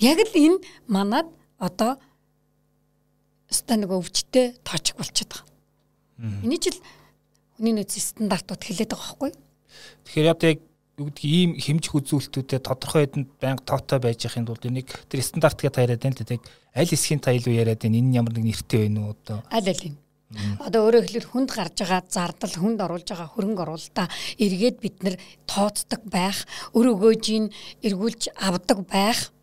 [0.00, 1.28] Яг л энэ манад
[1.60, 2.00] одоо
[3.52, 6.40] өстой нэг өвчтэй тоочг болчиход байгаа.
[6.40, 6.80] Эний жил
[7.60, 9.30] хүний нөөцийн стандартууд хэлээд байгаа байхгүй.
[10.08, 10.58] Тэгэхээр яг
[10.96, 15.60] юу гэдэг ийм хэмжих үзүүлэлтүүдэд тодорхой хэдэнд байнга тоотой байж яхин тулд энийг тэр стандарт
[15.60, 16.40] гэж таарад байна тийм
[16.72, 18.00] аль хэсгийн та илүү яриад байна?
[18.00, 19.44] Энэ ямар нэг нэртэй байна уу одоо?
[19.52, 19.96] Аль аль юм
[20.62, 24.06] Одоо өөрөөр хэлбэл хүнд гарч байгаа зардал хүнд оруулж байгаа хөрөнгө оруулалтаа
[24.38, 27.50] эргээд бид нэр тооцдог байх, өр өгөөжийн
[27.82, 29.34] эргүүлж авдаг байх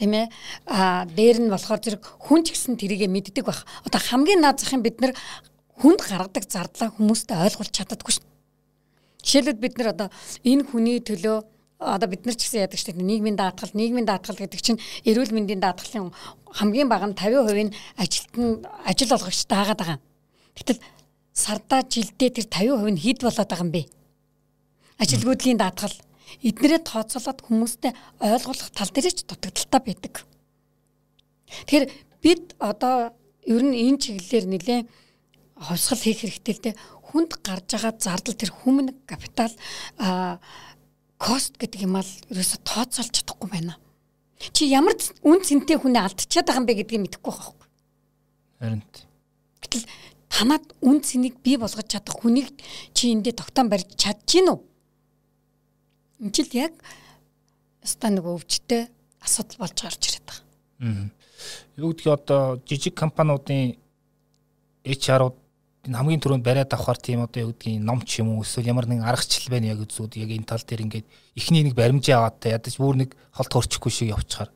[0.00, 0.26] тийм ээ
[0.64, 3.68] а дээр нь болохоор зэрэг хүн ч гэсэн тэрийгэ мэддэг байх.
[3.84, 5.12] Одоо хамгийн наад зах юм бид нар
[5.76, 8.24] хүнд гаргадаг зардлаа хүмүүстээ ойлгуулж чаддаггүй шүү.
[9.20, 10.08] Жишээлбэл бид нар одоо
[10.40, 11.44] энэ хүний төлөө
[11.80, 15.36] одоо бид нар ч гэсэн яадаг шүү дээ нийгмийн даатгал нийгмийн даатгал гэдэг чинь эрүүл
[15.36, 16.12] мэндийн даатгалын
[16.52, 19.98] хамгийн бага нь 50% нь ажилтан ажил олгогч таагаад байгаа.
[20.56, 20.80] Гэтэл
[21.32, 23.82] сардаа жилдээ тэр 50% нь хэд болоод байгаа юм бэ?
[25.00, 25.92] Ажилгүйдлийн даатгал
[26.42, 30.14] эднэрээ тооцоолоод хүмүүстэй ойлгуулах тал дээр ч дутагдaltaй байдаг.
[31.66, 31.84] Тэгэхээр
[32.22, 33.14] бид одоо
[33.46, 34.86] ер нь энэ чиглэлээр нэлээд
[35.60, 36.74] ховсгал хийх хэрэгтэй л дээ
[37.10, 39.52] хүнд гарч байгаа зардал тэр хүмүн капитал
[39.98, 40.38] а
[41.18, 43.74] кост гэдэг юм аа ерөөсө тооцоолж чадахгүй байна.
[44.54, 47.66] Чи ямар үн цэнтэй хүнээ алдчихад байгаа юм бэ гэдгийг мэдэхгүй байхгүй.
[48.62, 48.82] Харин
[49.60, 49.84] гэтэл
[50.32, 52.54] танад үн цэнийг бий болгож чадах хүнийг
[52.94, 54.64] чи эндээ тогтоон барьж чадчих нү?
[56.20, 56.72] Энд жил яг
[57.82, 58.88] ста нэг өвчтэй
[59.24, 60.44] асуудал болж гарч ирээд байгаа.
[60.84, 61.08] Аа.
[61.80, 63.80] Юу гэдгийг одоо жижиг компаниудын
[64.84, 65.36] HR-ууд
[65.88, 68.84] энэ хамгийн түрүүнд бариад авахар тийм одоо юу гэдгийг ном ч юм уу эсвэл ямар
[68.84, 71.06] нэгэн аргачлал байна яг үзүүд яг энэ тал дээр ингээд
[71.40, 74.52] ихний нэг баримжаа аваад та ядаж бүр нэг холт хорчихгүй шиг явчихаар.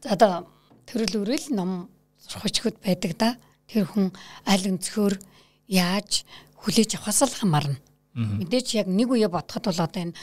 [0.00, 0.48] За одоо
[0.88, 1.92] төрөл өрөөл ном
[2.24, 3.36] сурахчгод байдаг да.
[3.68, 4.16] Тэр хүн
[4.48, 5.20] аль өнцгөр
[5.68, 6.24] яаж
[6.64, 7.76] хүлээж авахаас л хамаарна.
[8.14, 10.14] Мэдээж яг нэг үе бодоход бол одоо энэ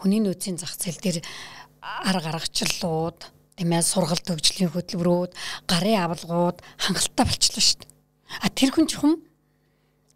[0.00, 1.18] хүний нөөцийн зах зээл дээр
[1.80, 3.20] арга аргачлалууд
[3.60, 5.32] тийм ээ сургалт хөгжлийн хөтөлбөрүүд
[5.68, 7.92] гарын авалгууд хангалттай болчихлоо шүү дээ.
[8.40, 9.20] А тэр хүн чухам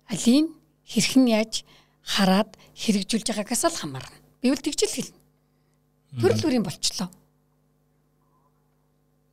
[0.09, 0.49] алийг
[0.89, 1.69] хэрхэн яаж
[2.05, 4.17] хараад хэрэгжүүлж байгаагаас л хамаарна.
[4.41, 5.21] Би үл тэгж л хэлнэ.
[6.21, 7.09] Төрөл бүрийн болчлоо.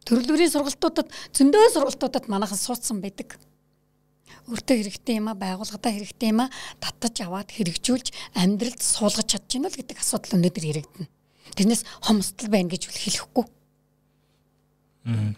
[0.07, 3.39] Төрөл бүрийн сургалтуудад зөндөө сургалтуудад манайхан суудсан байдаг.
[4.51, 6.51] Өөртөө хэрэгтэй юм а байгууллагатаа хэрэгтэй юм а
[6.83, 11.07] татаж аваад хэрэгжүүлж амьдралд суулгаж чадж гинэ л гэдэг асуудал өнөөдөр яригдана.
[11.55, 13.45] Тэрнээс хомсдол байна гэж хэлэхгүй.
[15.07, 15.33] Аа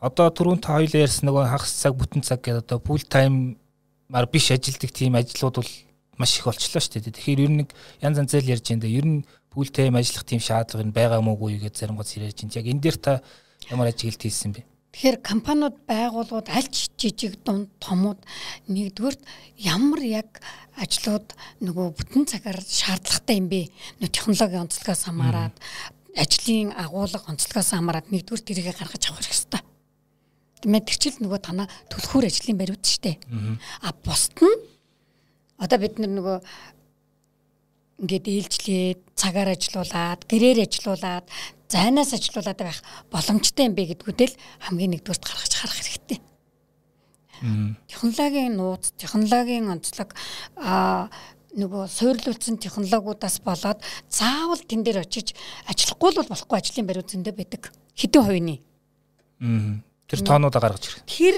[0.00, 3.60] одоо түрүүн та хоёул ярьсан нөгөө хагас цаг бүтэн цаг гэдэг одоо full time
[4.08, 5.72] мар биш ажилдаг тийм ажлууд бол
[6.16, 7.12] маш их болчлоо шүү дээ.
[7.12, 7.68] Тэгэхээр ер нь
[8.00, 8.88] янз янзэл ярьж байна.
[8.88, 12.32] Ер нь full time ажиллах тийм шаардлага нь байгаа мó үгүй гэж зарим гоц ярьж
[12.32, 12.56] байна.
[12.56, 13.12] Яг энэ дээр та
[13.68, 14.64] ямар ажиглалт хийсэн бэ?
[14.90, 18.20] Тэгэхээр компаниуд байгууллагууд аль ч жижиг дунд томууд
[18.66, 19.16] нэгдүгээр
[19.62, 20.42] ямар яг
[20.76, 21.30] ажлууд
[21.62, 23.70] нөгөө бүтэн цагаар шаардлагатай юм бэ?
[24.02, 25.54] Нөө технологийн онцлогоос хамаарат
[26.18, 29.62] ажлын агуулга онцлогоос хамаарат нэгдүгээр тэрийг гаргаж авах хэрэгтэй
[30.60, 33.16] Тийм ээ тэр чил нөгөө танаа төлхөр ажлын бариуд штэ.
[33.80, 34.60] А бусд нь
[35.56, 36.36] одоо бид нөгөө
[38.04, 41.24] ингээд ээлжлээд цагаар ажилуулад, гэрээр ажилуулад,
[41.70, 42.82] зайнаас ажилуулад байх
[43.14, 44.34] боломжтой юм бэ гэдгүүдэл
[44.66, 46.18] хамгийн нэгдүгээрт гаргаж харах хэрэгтэй.
[47.88, 50.12] Технологийн нууц, технологийн онцлог
[50.58, 51.08] а
[51.56, 53.80] нөгөө суйрлуулсан технологиудаас болоод
[54.10, 55.34] заавал тэн дээр очиж
[55.66, 57.62] ажиллахгүй л болохгүй ажлын бариуд зөндөө байдаг.
[57.96, 58.60] Хэдэн хувийн?
[60.06, 61.02] Тэр тоонуудаа гаргаж ирэх.
[61.08, 61.36] Тэр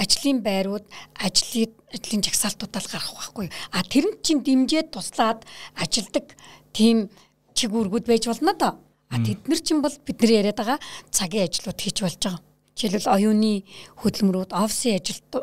[0.00, 0.86] ажлын байрууд
[1.20, 3.48] ажлын ажлын жагсаалтуудаа л гаргах байхгүй.
[3.72, 5.44] А тэр нь чинь дэмжиж туслаад
[5.76, 6.32] ажилдаг
[6.72, 7.08] тийм
[7.56, 8.85] чиг үүргүүд байж болно доо.
[9.10, 10.78] А тэд нар чинь бол бидний яриад байгаа
[11.10, 12.42] цагийн ажлууд хийж болж байгаа.
[12.76, 13.64] Жишээлбэл оюуны
[14.02, 14.98] хөдөлмөрүүд, офисын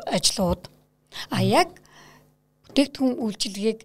[0.06, 0.62] ажлууд.
[1.30, 1.80] А яг
[2.68, 3.80] бүтээгдэхүүн үйлчилгээг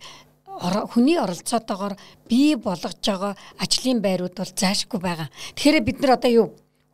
[0.92, 1.96] хүний оролцоотойгоор
[2.28, 5.30] бий болгож байгаа ажлын байрууд бол заашгүй байгаа.
[5.56, 6.48] Тэгэхээр бид нар одоо юу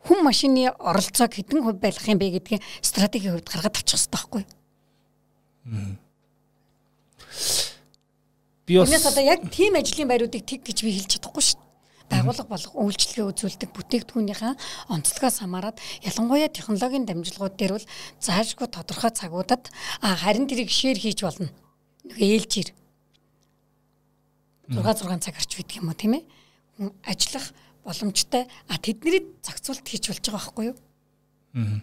[0.06, 4.41] хүн машины оролцоог хэдэн хувь байх юм бэ гэдгийг стратегийн хувьд гаргаад авчих хэрэгтэй байхгүй
[4.45, 5.98] юу?
[8.69, 11.64] Би бас одоо яг тийм ажлын байруудыг тэг гэж би хэлж чадахгүй шүү
[12.09, 12.21] дээ.
[12.21, 14.53] Байгууллага болго үйлчлэгээ үзүүлдэг бүтээгдэхүүнийхээ
[14.93, 17.87] онцлогоос хамаарат ялангуяа технологийн дамжлагууд дээр бол
[18.21, 19.69] заашгүй тодорхой цагуудад
[20.01, 21.49] харин тэрийг шеэр хийж болно.
[22.05, 22.69] Нэг ээлжээр
[24.69, 26.23] 6 6 цаг гарч байдаг юм уу тийм ээ?
[27.05, 27.53] Ажиллах
[27.85, 30.77] боломжтой а тэдний зохицуулт хийж болж байгаа байхгүй юу?
[31.53, 31.81] Аа.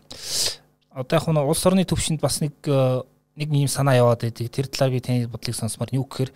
[0.99, 3.03] Одоо яг нь улс орны төвшөнд бас нэг э,
[3.39, 4.51] нэг юм санаа яваад байдаг.
[4.51, 6.31] Тэр талаар би таны бодлыг сонсомоор юу гэхээр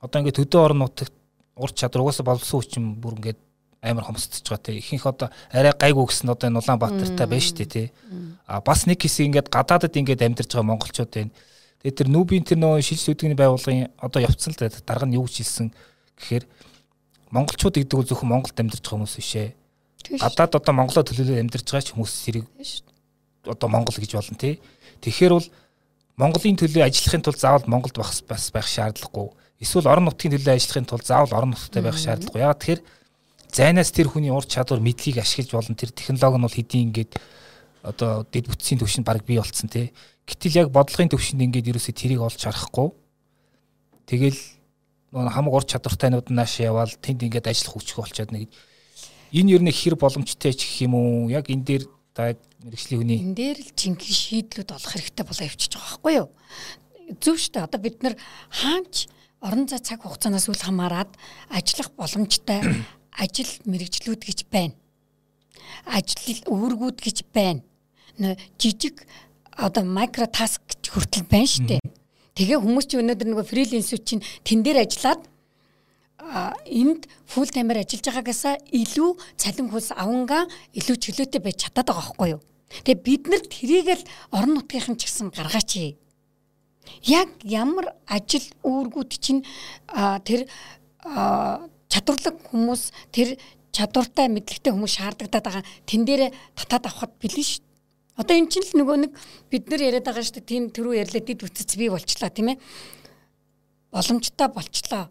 [0.00, 1.12] одоо ингээд төдөө орон нутагт
[1.60, 2.08] ур чадвар.
[2.08, 3.40] Угаасаа боловсон хүчин бүр ингээд
[3.84, 4.80] амар хомсдож байгаа те.
[4.80, 7.84] Ихэнх одоо арай гайгүй гэсэн одоо энэ Улаанбаатартай байна шүү дээ те.
[8.48, 11.32] А бас нэг хэсэг ингээд гадаадад ингээд амьдарч байгаа монголчууд байна.
[11.80, 15.40] Тэгээд тэр нүүбийн тэр нөө шилж өдгөний байгууллагын одоо явцсан л дарга нь юу гэж
[15.40, 15.72] хэлсэн
[16.20, 16.44] гэхээр
[17.32, 19.50] монголчууд гэдэг нь зөвхөн Монголд амьдарч байгаа хүмүүс биш ээ.
[20.20, 22.44] Гадаад одоо Монголоо төлөөлөд амьдарч байгаа ч хүмүүс зэрэг
[23.48, 24.60] одоо Монгол гэж болно тий.
[25.00, 25.48] Тэгэхээр бол
[26.20, 29.32] Монголын төлөө ажиллахын тулд заавал Монголд бас байх шаардлагагүй.
[29.60, 32.40] Эсвэл орон нутгийн төлөө ажиллахын тулд заавал орон нутгад байх шаардлагагүй.
[32.40, 32.82] Яагаад тэгэхээр
[33.52, 35.76] зайнаас тэр хүний ур чадвар мэдлийг ашиглаж болно.
[35.76, 37.12] Тэр технологи нь бол хэдийн ингээд
[37.84, 39.92] одоо дэд бүтцийн төвшөнд баг бий болцсон тий.
[40.24, 42.88] Гэтэл яг бодлогын төвшөнд ингээд ерөөсөө тэрийг олж харахгүй.
[44.08, 44.40] Тэгэл
[45.12, 48.48] нөгөө хамаг ур чадвартайнууд нааш яваал тэнд ингээд ажиллах хүчтэй болчиход нэг
[49.34, 53.18] энэ ер нь хэр боломжтой ч гэх юм уу яг энэ дээр та мэрэгжлийн хүний
[53.18, 56.28] энэ дээр л жинхэнэ шийдлүүд олох хэрэгтэй болоо явчихж байгаа байхгүй юу
[57.18, 58.14] зөв шүү дээ одоо бид нар
[58.54, 58.94] хаач
[59.40, 61.10] орон зай цаг хугацаанаас үл хамааран
[61.48, 62.60] ажиллах боломжтой
[63.22, 64.74] ажил мэрэгжлүүд гэж байна
[65.84, 69.06] ажил үүргүүд гэж байна жижиг
[69.56, 71.80] одоо микро таск гэж хүртэл байна шүү дээ
[72.40, 75.28] Тэгээ хүмүүс чи өнөөдөр нөгөө фрилансүүд чинь тэн дээр ажиллаад
[76.72, 82.28] энд фул таймер ажиллаж байгаагаасаа илүү цалин хөлс авангаа илүү чөлөөтэй байж чадаад байгаа байхгүй
[82.32, 82.40] юу.
[82.86, 86.00] Тэгээ бид нар тэрийг л орон нутгийнхан ч гэсэн гаргаач.
[87.06, 89.42] Яг ямар ажил үүргүүд чинь
[90.26, 90.48] тэр
[91.90, 92.82] чадварлаг хүмүүс
[93.14, 93.38] тэр
[93.70, 96.22] чадвартай мэдлэгтэй хүмүүс шаардлагатай байгаа тэн дээр
[96.56, 97.70] татаад авахд бэлэн шүү
[98.20, 99.12] Одоо эн чинь л нөгөө нэг
[99.48, 100.50] бид нар яриад байгаа шүү дээ.
[100.52, 102.60] Тийм төрөө ярьлаа дид үтц бий болчлаа тийм ээ.
[103.96, 105.08] Боломжтой болчлоо.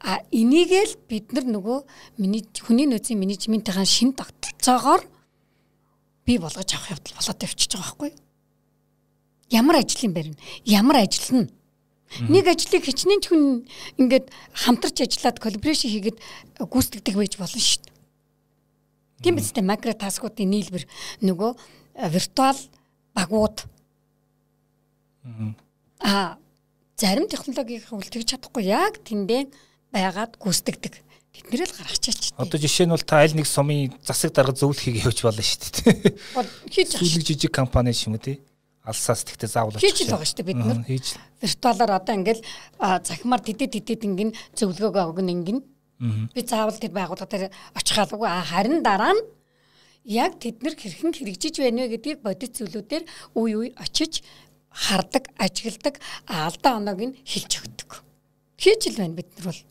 [0.00, 1.78] А энийг л бид нар нөгөө
[2.16, 5.04] миний хүний нөөцийн менежментийн шин тогтолцоогоор
[6.24, 8.27] бий болгож авах явдал болоод явчихж байгаа байхгүй юу?
[9.50, 10.40] Ямар ажлын байр нь?
[10.64, 11.48] Ямар ажиллана?
[12.28, 13.68] Нэг ажлыг хичнээн ч хүн
[14.00, 16.18] ингээд хамтарч ажиллаад коллаборашн хийгээд
[16.56, 17.96] гүйцэтгэдэг байж болно шүү дээ.
[19.24, 20.84] Тийм биз дээ макро таскуудын нийлбэр
[21.20, 21.50] нөгөө
[22.08, 22.60] виртуал
[23.12, 23.68] багууд
[26.00, 26.40] аа
[26.96, 29.52] зарим технологиг үлдэж чадахгүй яг тэндээ
[29.92, 30.94] байгаад гүйцэтгэдэг.
[31.34, 32.32] Тэднэрээ л гаргачихаач.
[32.40, 36.16] Одоо жишээ нь бол та аль нэг сумын засаг дарга зөвлөхийг явуулж болно шүү дээ.
[36.72, 38.40] Хийж жижиг компани юм уу тий.
[38.88, 40.80] Алсаас тэгтээ заавал хийж л байгаа шүү дээ бид нар.
[40.88, 41.06] Хийж.
[41.44, 42.42] Виртуалаар одоо ингээл
[42.80, 45.58] захимаар тэтэд тэтэд ингэн зөвлөгөөгөө өгнө ингэн.
[46.32, 49.22] Би заавал тэр байгууллага дээр очих халуугүй харин дараа нь
[50.08, 53.04] яг тэд нар хэрхэн хэрэгжиж байна вэ гэдгийг бодит зүйлүүдээр
[53.36, 54.24] үе үе очиж
[54.70, 57.90] хардаг, ажигладаг, алдаа оноог нь хэлж өгдөг.
[58.56, 59.62] Хийж л байна бид нар бол.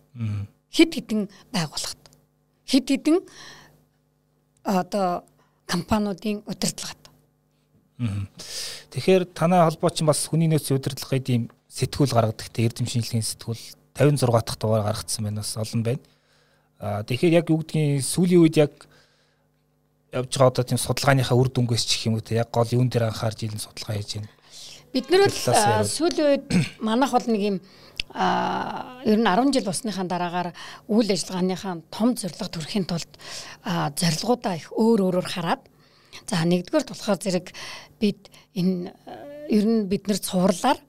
[0.70, 1.22] Хэд хэдэн
[1.56, 2.04] байгууллагад.
[2.68, 3.18] Хэд хэдэн
[4.68, 5.24] одоо
[5.66, 7.07] компаниудын удирдлагад.
[7.98, 13.64] Тэгэхээр танай холбоо чинь бас хүний нөөцийн удирдлагын ийм сэтгүүл гаргадаг те эрдэм шинжилгээний сэтгүүл
[13.98, 16.04] 56 дахь дугаар гаргацсан байна бас олон байна.
[16.78, 18.74] Аа тэгэхээр яг юу гэдгийг сүүлийн үед яг
[20.14, 22.90] явж байгаа одоо тийм судалгааныхаа үр дүнгээс ч гэх юм уу те яг гол юун
[22.90, 24.30] дээр анхаарч ийлэн судалгаа хийж байна.
[24.94, 25.34] Бид нар бол
[25.90, 26.46] сүүлийн үед
[26.80, 27.58] манайх бол нэг юм
[28.14, 30.50] а ер нь 10 жил болсныхаа дараагаар
[30.88, 33.12] үйл ажиллагааныхаа том зорилго төрөхийн тулд
[34.00, 35.62] зорилгоудаа их өөр өөрөөр хараад
[36.26, 37.48] за нэгдүгээр болохоор зэрэг
[38.02, 38.94] бид энэ
[39.54, 40.80] ер нь бид нар цувралаар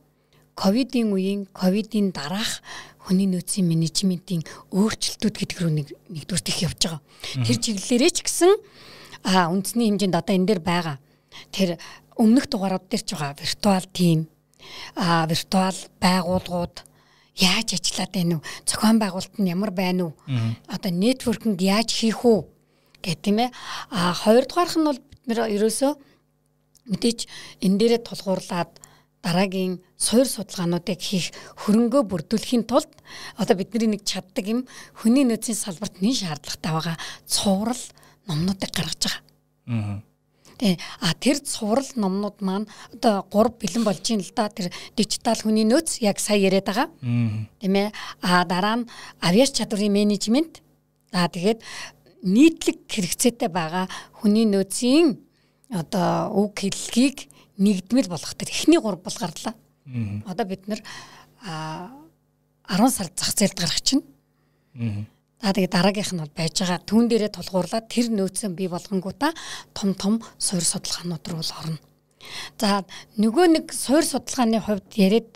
[0.56, 2.62] ковидын үеийн ковидын дараах
[2.98, 4.42] хүний нөөцийн менежментийн
[4.74, 7.00] өөрчлөлтүүд гэдэг рүү нэг нэгдүгürt их явж байгаа.
[7.46, 8.52] Тэр чиглэлээрээ ч гэсэн
[9.24, 10.96] а үндэсний хэмжээнд одоо энэ дээр байгаа.
[11.54, 11.78] Тэр
[12.18, 14.28] өмнөх дугаарууд дээр ч байгаа виртуал тим
[14.98, 16.76] а виртуал байгууллагууд
[17.38, 18.46] яаж ажиллаад байна уу?
[18.66, 20.14] Зохион байгуулалт нь ямар байна уу?
[20.66, 22.42] Одоо нэтворкинг яаж хийх үү?
[23.02, 23.50] гэх тийм ээ.
[23.90, 25.92] А хоёрдугаарх нь бол нэр ерөөсөө
[26.90, 27.18] мэдээж
[27.64, 28.72] энэ дээрээ тулгуурлаад
[29.22, 32.90] дараагийн суур судалгаануудыг хийх хөрөнгөө бүрдүүлэхийн тулд
[33.36, 34.60] одоо бидний нэг чаддаг юм
[34.94, 37.84] хүний нөөцийн салбарт нэг шаардлагатай байгаа цуврал
[38.28, 39.22] номнуудыг гаргаж байгаа.
[39.68, 39.96] Аа.
[40.58, 40.74] Тий.
[41.00, 44.50] А тэр цуврал номнууд маань одоо 3 бэлэн болж юм л да.
[44.50, 46.88] Тэр дижитал хүний нөөц яг сая яриад байгаа.
[47.62, 47.94] Тийм ээ.
[48.22, 48.88] А дараа нь
[49.22, 50.62] авиач чадварын менежмент.
[51.12, 51.62] За тэгээд
[52.22, 53.86] нийтлэг хэрэгцээтэй байгаа
[54.18, 55.18] хүний нөөцийн
[55.70, 57.28] одоо үг хэллэгийг
[57.58, 59.54] нэгдмэл болгох тэр эхний 3 бол гарлаа.
[60.26, 60.80] Одоо бид нэр
[61.42, 64.04] 10 сард зах зээлд гарах чинь.
[65.42, 69.32] За тэгээ дараагийнх нь бол байж байгаа түүн дээрээ тулгуурлаад тэр нөөцөө бий болгонгуудаа
[69.74, 71.78] том том суур судалгаанууд руу л орно.
[72.58, 72.82] За
[73.14, 75.30] нөгөө нэг суур судалгааны хувьд яриад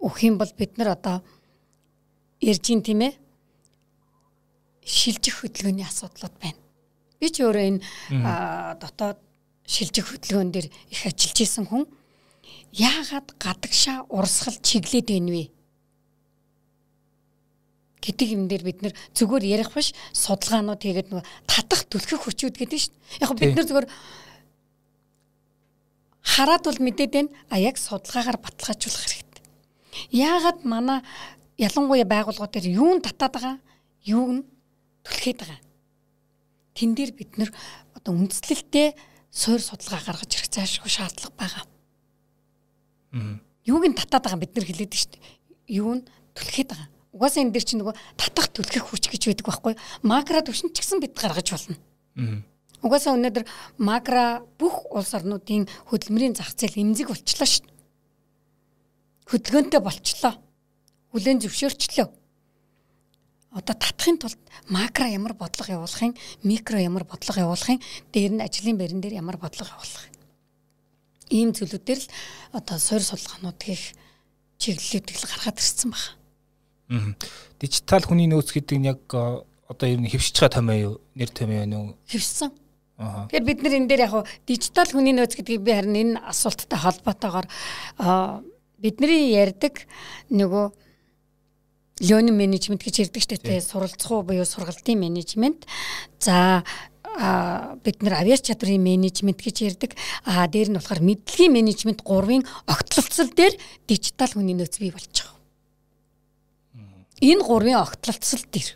[0.00, 1.20] өгөх юм бол бид нар одоо
[2.40, 3.12] ярьж ин тийм ээ
[4.84, 6.60] шилжих хөдөлгөөний асуудлууд байна.
[7.18, 7.80] Би ч өөрөө энэ
[8.80, 9.18] дотоод
[9.64, 11.88] шилжих хөдөлгөөн дээр их ажиллаж исэн хүн
[12.76, 15.44] яагаад гадагшаа урсгал чиглээд байна вэ?
[18.04, 22.78] гэдэг юм дээр бид нэр зүгээр ярих биш судалгаанууд хийгээд нөгөө татах түлхэх хүчүүд гэдэг
[22.84, 23.22] шүү дээ.
[23.24, 23.88] Яг бид нар зүгээр
[26.20, 27.32] хараад бол мэдээд байна.
[27.48, 29.44] А яг судалгаагаар баталгаажуулах хэрэгтэй.
[30.12, 31.00] Яагаад манай
[31.56, 33.56] ялангуяа байгууллагууд дээр юун татаад байгаа,
[34.04, 34.42] юуг нь
[35.04, 35.60] түлхээд байгаа.
[36.74, 37.50] Тэн дээр бид нэр
[37.94, 38.98] одоо үндэслэлтэй
[39.30, 41.64] суур судалгаа гаргаж ирэх заашгүй шаардлага байгаа.
[43.64, 45.22] Юуг нь татаад байгаа бид нар хэлээд шүү дээ.
[45.78, 46.88] Юу нь түлхээд байгаа.
[47.14, 50.98] Угаасаа энэ дэр чинь нөгөө татах түлхэх хүч гэж байдаг байхгүй макро төвшин ч гэсэн
[50.98, 51.78] бид гаргаж болно.
[52.82, 53.44] Угаасаа өнөөдөр
[53.78, 57.74] макро бүх улс орнуудын хөдөлмөрийн зах зээл эмзэг болчлоо шүү дээ.
[59.30, 60.34] Хөдөлгөөнтэй болчлоо.
[61.14, 62.06] Хүлэн зөвшөөрчлөө.
[63.54, 64.38] Одоо татахын тулд
[64.68, 67.78] макро ямар бодлого явуулахын, микро ямар бодлого явуулахын,
[68.12, 70.10] дээр нь ажлын байран дээр ямар бодлого явуулах.
[71.30, 72.10] Ийм зүйлүүдээр л
[72.58, 73.94] одоо суур судалгаанууд хийх
[74.58, 77.14] чиглэлүүдийг л гаргаад ирсэн байна.
[77.62, 80.94] Дижитал хүний нөөц гэдэг нь яг одоо ер нь хэвшиж байгаа томьёо юу?
[81.14, 81.96] Нэр томьёо уу?
[82.10, 82.50] Хэвшсэн.
[82.98, 83.26] Аа.
[83.30, 84.14] Тэгэхээр бид нар энэ дээр яг
[84.46, 87.46] дижитал хүний нөөц гэдгийг би харин энэ асуулттай холбоотойгоор
[88.78, 89.86] бидний ярьдаг
[90.28, 90.83] нөгөө
[92.00, 93.60] learning management гэж ярьдаг шүү дээ.
[93.62, 95.66] Суралцах уу буюу сургалтын менежмент.
[96.18, 96.64] За
[97.14, 99.94] а бид нар авиач чадрын менежмент гэж ярьдаг.
[100.26, 103.54] А дээр нь болохоор мэдлэгийн менежмент гурвын огтлолцол дээр
[103.86, 105.38] дижитал хүний нөөц бий болж байгаа.
[107.22, 108.74] Энэ гурвын огтлолцол дээр.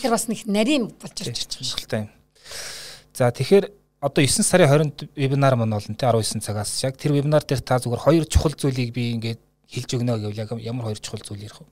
[0.00, 2.10] Тэр бас нэг нарийн болж ирж байгаа юм.
[3.12, 3.68] За тэгэхээр
[4.00, 7.76] одоо 9 сарын 20-нд вебинар маань болно те 19 цагаас яг тэр вебинар дээр та
[7.76, 11.68] зүгээр хоёр чухал зүйлийг би ингээд хэлж өгнө гэвэл ямар хоёр чухал зүйл ярих вэ?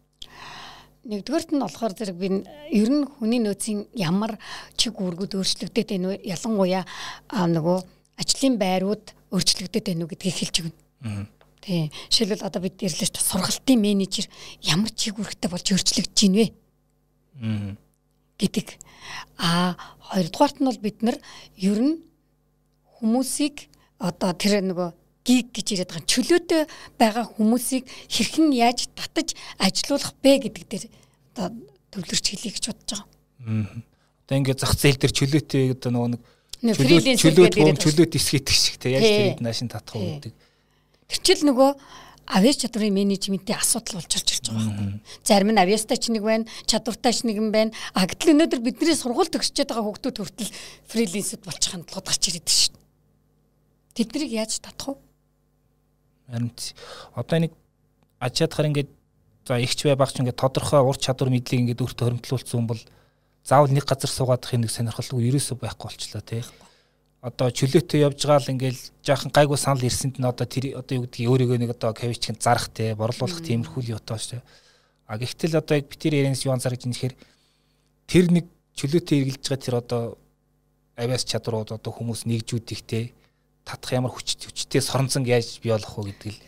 [1.01, 2.29] Нэгдүгээрт нь болохоор зэрэг би
[2.73, 4.37] ер нь хүний нөөцийн ямар
[4.77, 6.85] чиг үүргүүд өөрчлөгдөд энэ ялангуяа
[7.29, 7.79] нөгөө
[8.21, 10.77] ажлын байрууд өөрчлөгдөд байна уу гэдгийг хэлж өгнө.
[11.61, 11.93] Тий.
[12.09, 14.29] Жишээлбэл одоо бид ирлээ та сургалтын менежер
[14.65, 16.47] ямар чигүүрхтэй болж өөрчлөгдөж гин вэ?
[18.41, 18.69] гэдэг.
[19.37, 19.77] А
[20.09, 21.17] хоёрдугаарт нь бол бид нар
[21.57, 22.01] ер нь
[23.01, 23.69] хүмүүсийг
[24.01, 24.89] одоо тэр нөгөө
[25.25, 26.63] гиг гэж яриад байгаа чөлөөтэй
[26.97, 30.85] байгаа хүмүүсийг хэрхэн яаж татаж ажилуулах бэ гэдэг дээр
[31.37, 31.49] одоо
[31.93, 33.09] төвлөрч хэлье гэж бодож байгаа.
[33.45, 33.85] Аа.
[34.25, 38.97] Одоо ингээд зах зээл дээр чөлөөтэй одоо нөгөө нэг чөлөө чөлөөт чөлөөт эсгэдэг шиг те
[38.97, 40.33] яаж тэр наашин татах уу гэдэг.
[41.11, 41.71] Тэр чил нөгөө
[42.31, 45.01] авиас чадварын менежментийн асуудал болж ирж байгаа байхгүй.
[45.27, 47.75] Зарим нь авиастай ч нэг байна, чадвартай ч нэг юм байна.
[47.97, 50.55] А гэтэл өнөөдөр бидний сургууль төгсчээд байгаа хүүхдүүд хүртэл
[50.87, 52.87] фрилансд болчих хандлагууд гарч ирээд шүү дээ.
[53.99, 55.10] Тэднийг яаж татах вэ?
[56.31, 56.51] Харин
[57.15, 57.53] одоо нэг
[58.23, 58.91] аж чадхаар ингээд
[59.47, 62.81] за ихч бай багч ингээд тодорхой ур чадвар мэдлийг ингээд өөртөө хөрөмтлүүлсэн бол
[63.45, 66.45] заавал нэг газар суугаадах нэг сонирхолгүй ерөөсөө байхгүй болчлаа тий.
[67.21, 71.05] Одоо чөлөөтэй явж байгаа л ингээл жаахан гайгүй санал ирсэнд нь одоо тэр одоо юу
[71.05, 74.41] гэдгийг өөрийгөө нэг одоо кавичкын зарах те борлуулах тиймэрхүү л ютаа шүү.
[75.05, 77.13] А гэхдээ л одоо яг битэр яренс юан зар гэж нэхэр
[78.09, 78.47] тэр нэг
[78.79, 80.03] чөлөөтэй эргэлж байгаа тэр одоо
[80.97, 83.13] авиас чадрууд одоо хүмүүс нэгжүүдих те
[83.65, 86.41] татах ямар хүч хүчтэй соронзон яаж бий болох вэ гэдэг л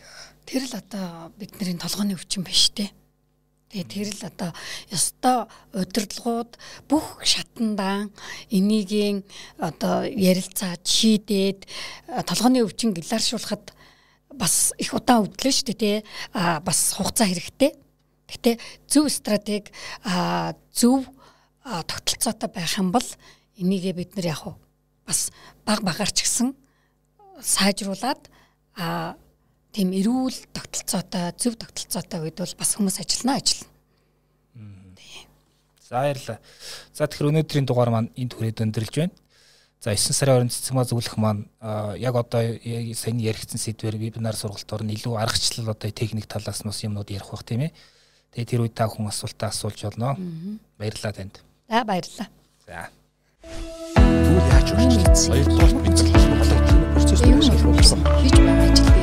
[0.45, 2.91] тэр л одоо бидний толгойн өвчин биш те.
[3.71, 4.51] Тэгээ тэр л одоо
[4.91, 6.51] ёстой удирдлагууд
[6.85, 8.11] бүх шатандаа
[8.51, 9.23] энийгийн
[9.57, 11.65] одоо ярилцаад шийдээд
[12.27, 13.73] толгойн өвчин гэларшуулахад
[14.35, 15.97] бас их удаан өвдлөө шүү дээ тий
[16.33, 17.73] а бас хугацаа хэрэгтэй.
[18.29, 19.71] Гэтэ зөв стратеги
[20.03, 21.07] а зөв
[21.63, 23.05] тогтолцоотой байх юм бол
[23.57, 24.43] энийгээ бид нар яг
[25.07, 25.31] бас
[25.65, 26.53] баг багаарч гисэн
[27.43, 28.31] сайжруулад
[28.79, 29.15] а
[29.75, 33.73] тийм эрүүл тогтолцоотой, зөв тогтолцоотой үед бол бас хүмүүс ажиллана ажиллана.
[35.93, 36.39] За баярлалаа.
[36.93, 39.13] За тэгэхээр өнөөдрийн дугаар маань энд хүрээд өндөрлж байна.
[39.83, 41.45] За 9 сарын 20-нд цэцэг маа зөвлөх маань
[41.99, 42.41] яг одоо
[42.97, 47.29] сайн яригдсан сэдвэр вебинар сургалтаар нь илүү аргачлал одоо техник талаас нь бас юмнууд ярих
[47.29, 47.75] бах тийм ээ.
[48.33, 50.17] Тэгээ тэр үед та хүн асуултаа асуулж болно.
[50.81, 51.43] Баярлалаа танд.
[51.69, 52.27] За баярлалаа.
[52.65, 52.89] За.
[53.43, 55.29] Түр яаж үргэлжлүүлсэн?
[55.29, 56.82] Баярлалаа
[57.13, 57.99] процесс дээр шалгуулсан.
[58.21, 59.02] Хийж байгаа ажил дээр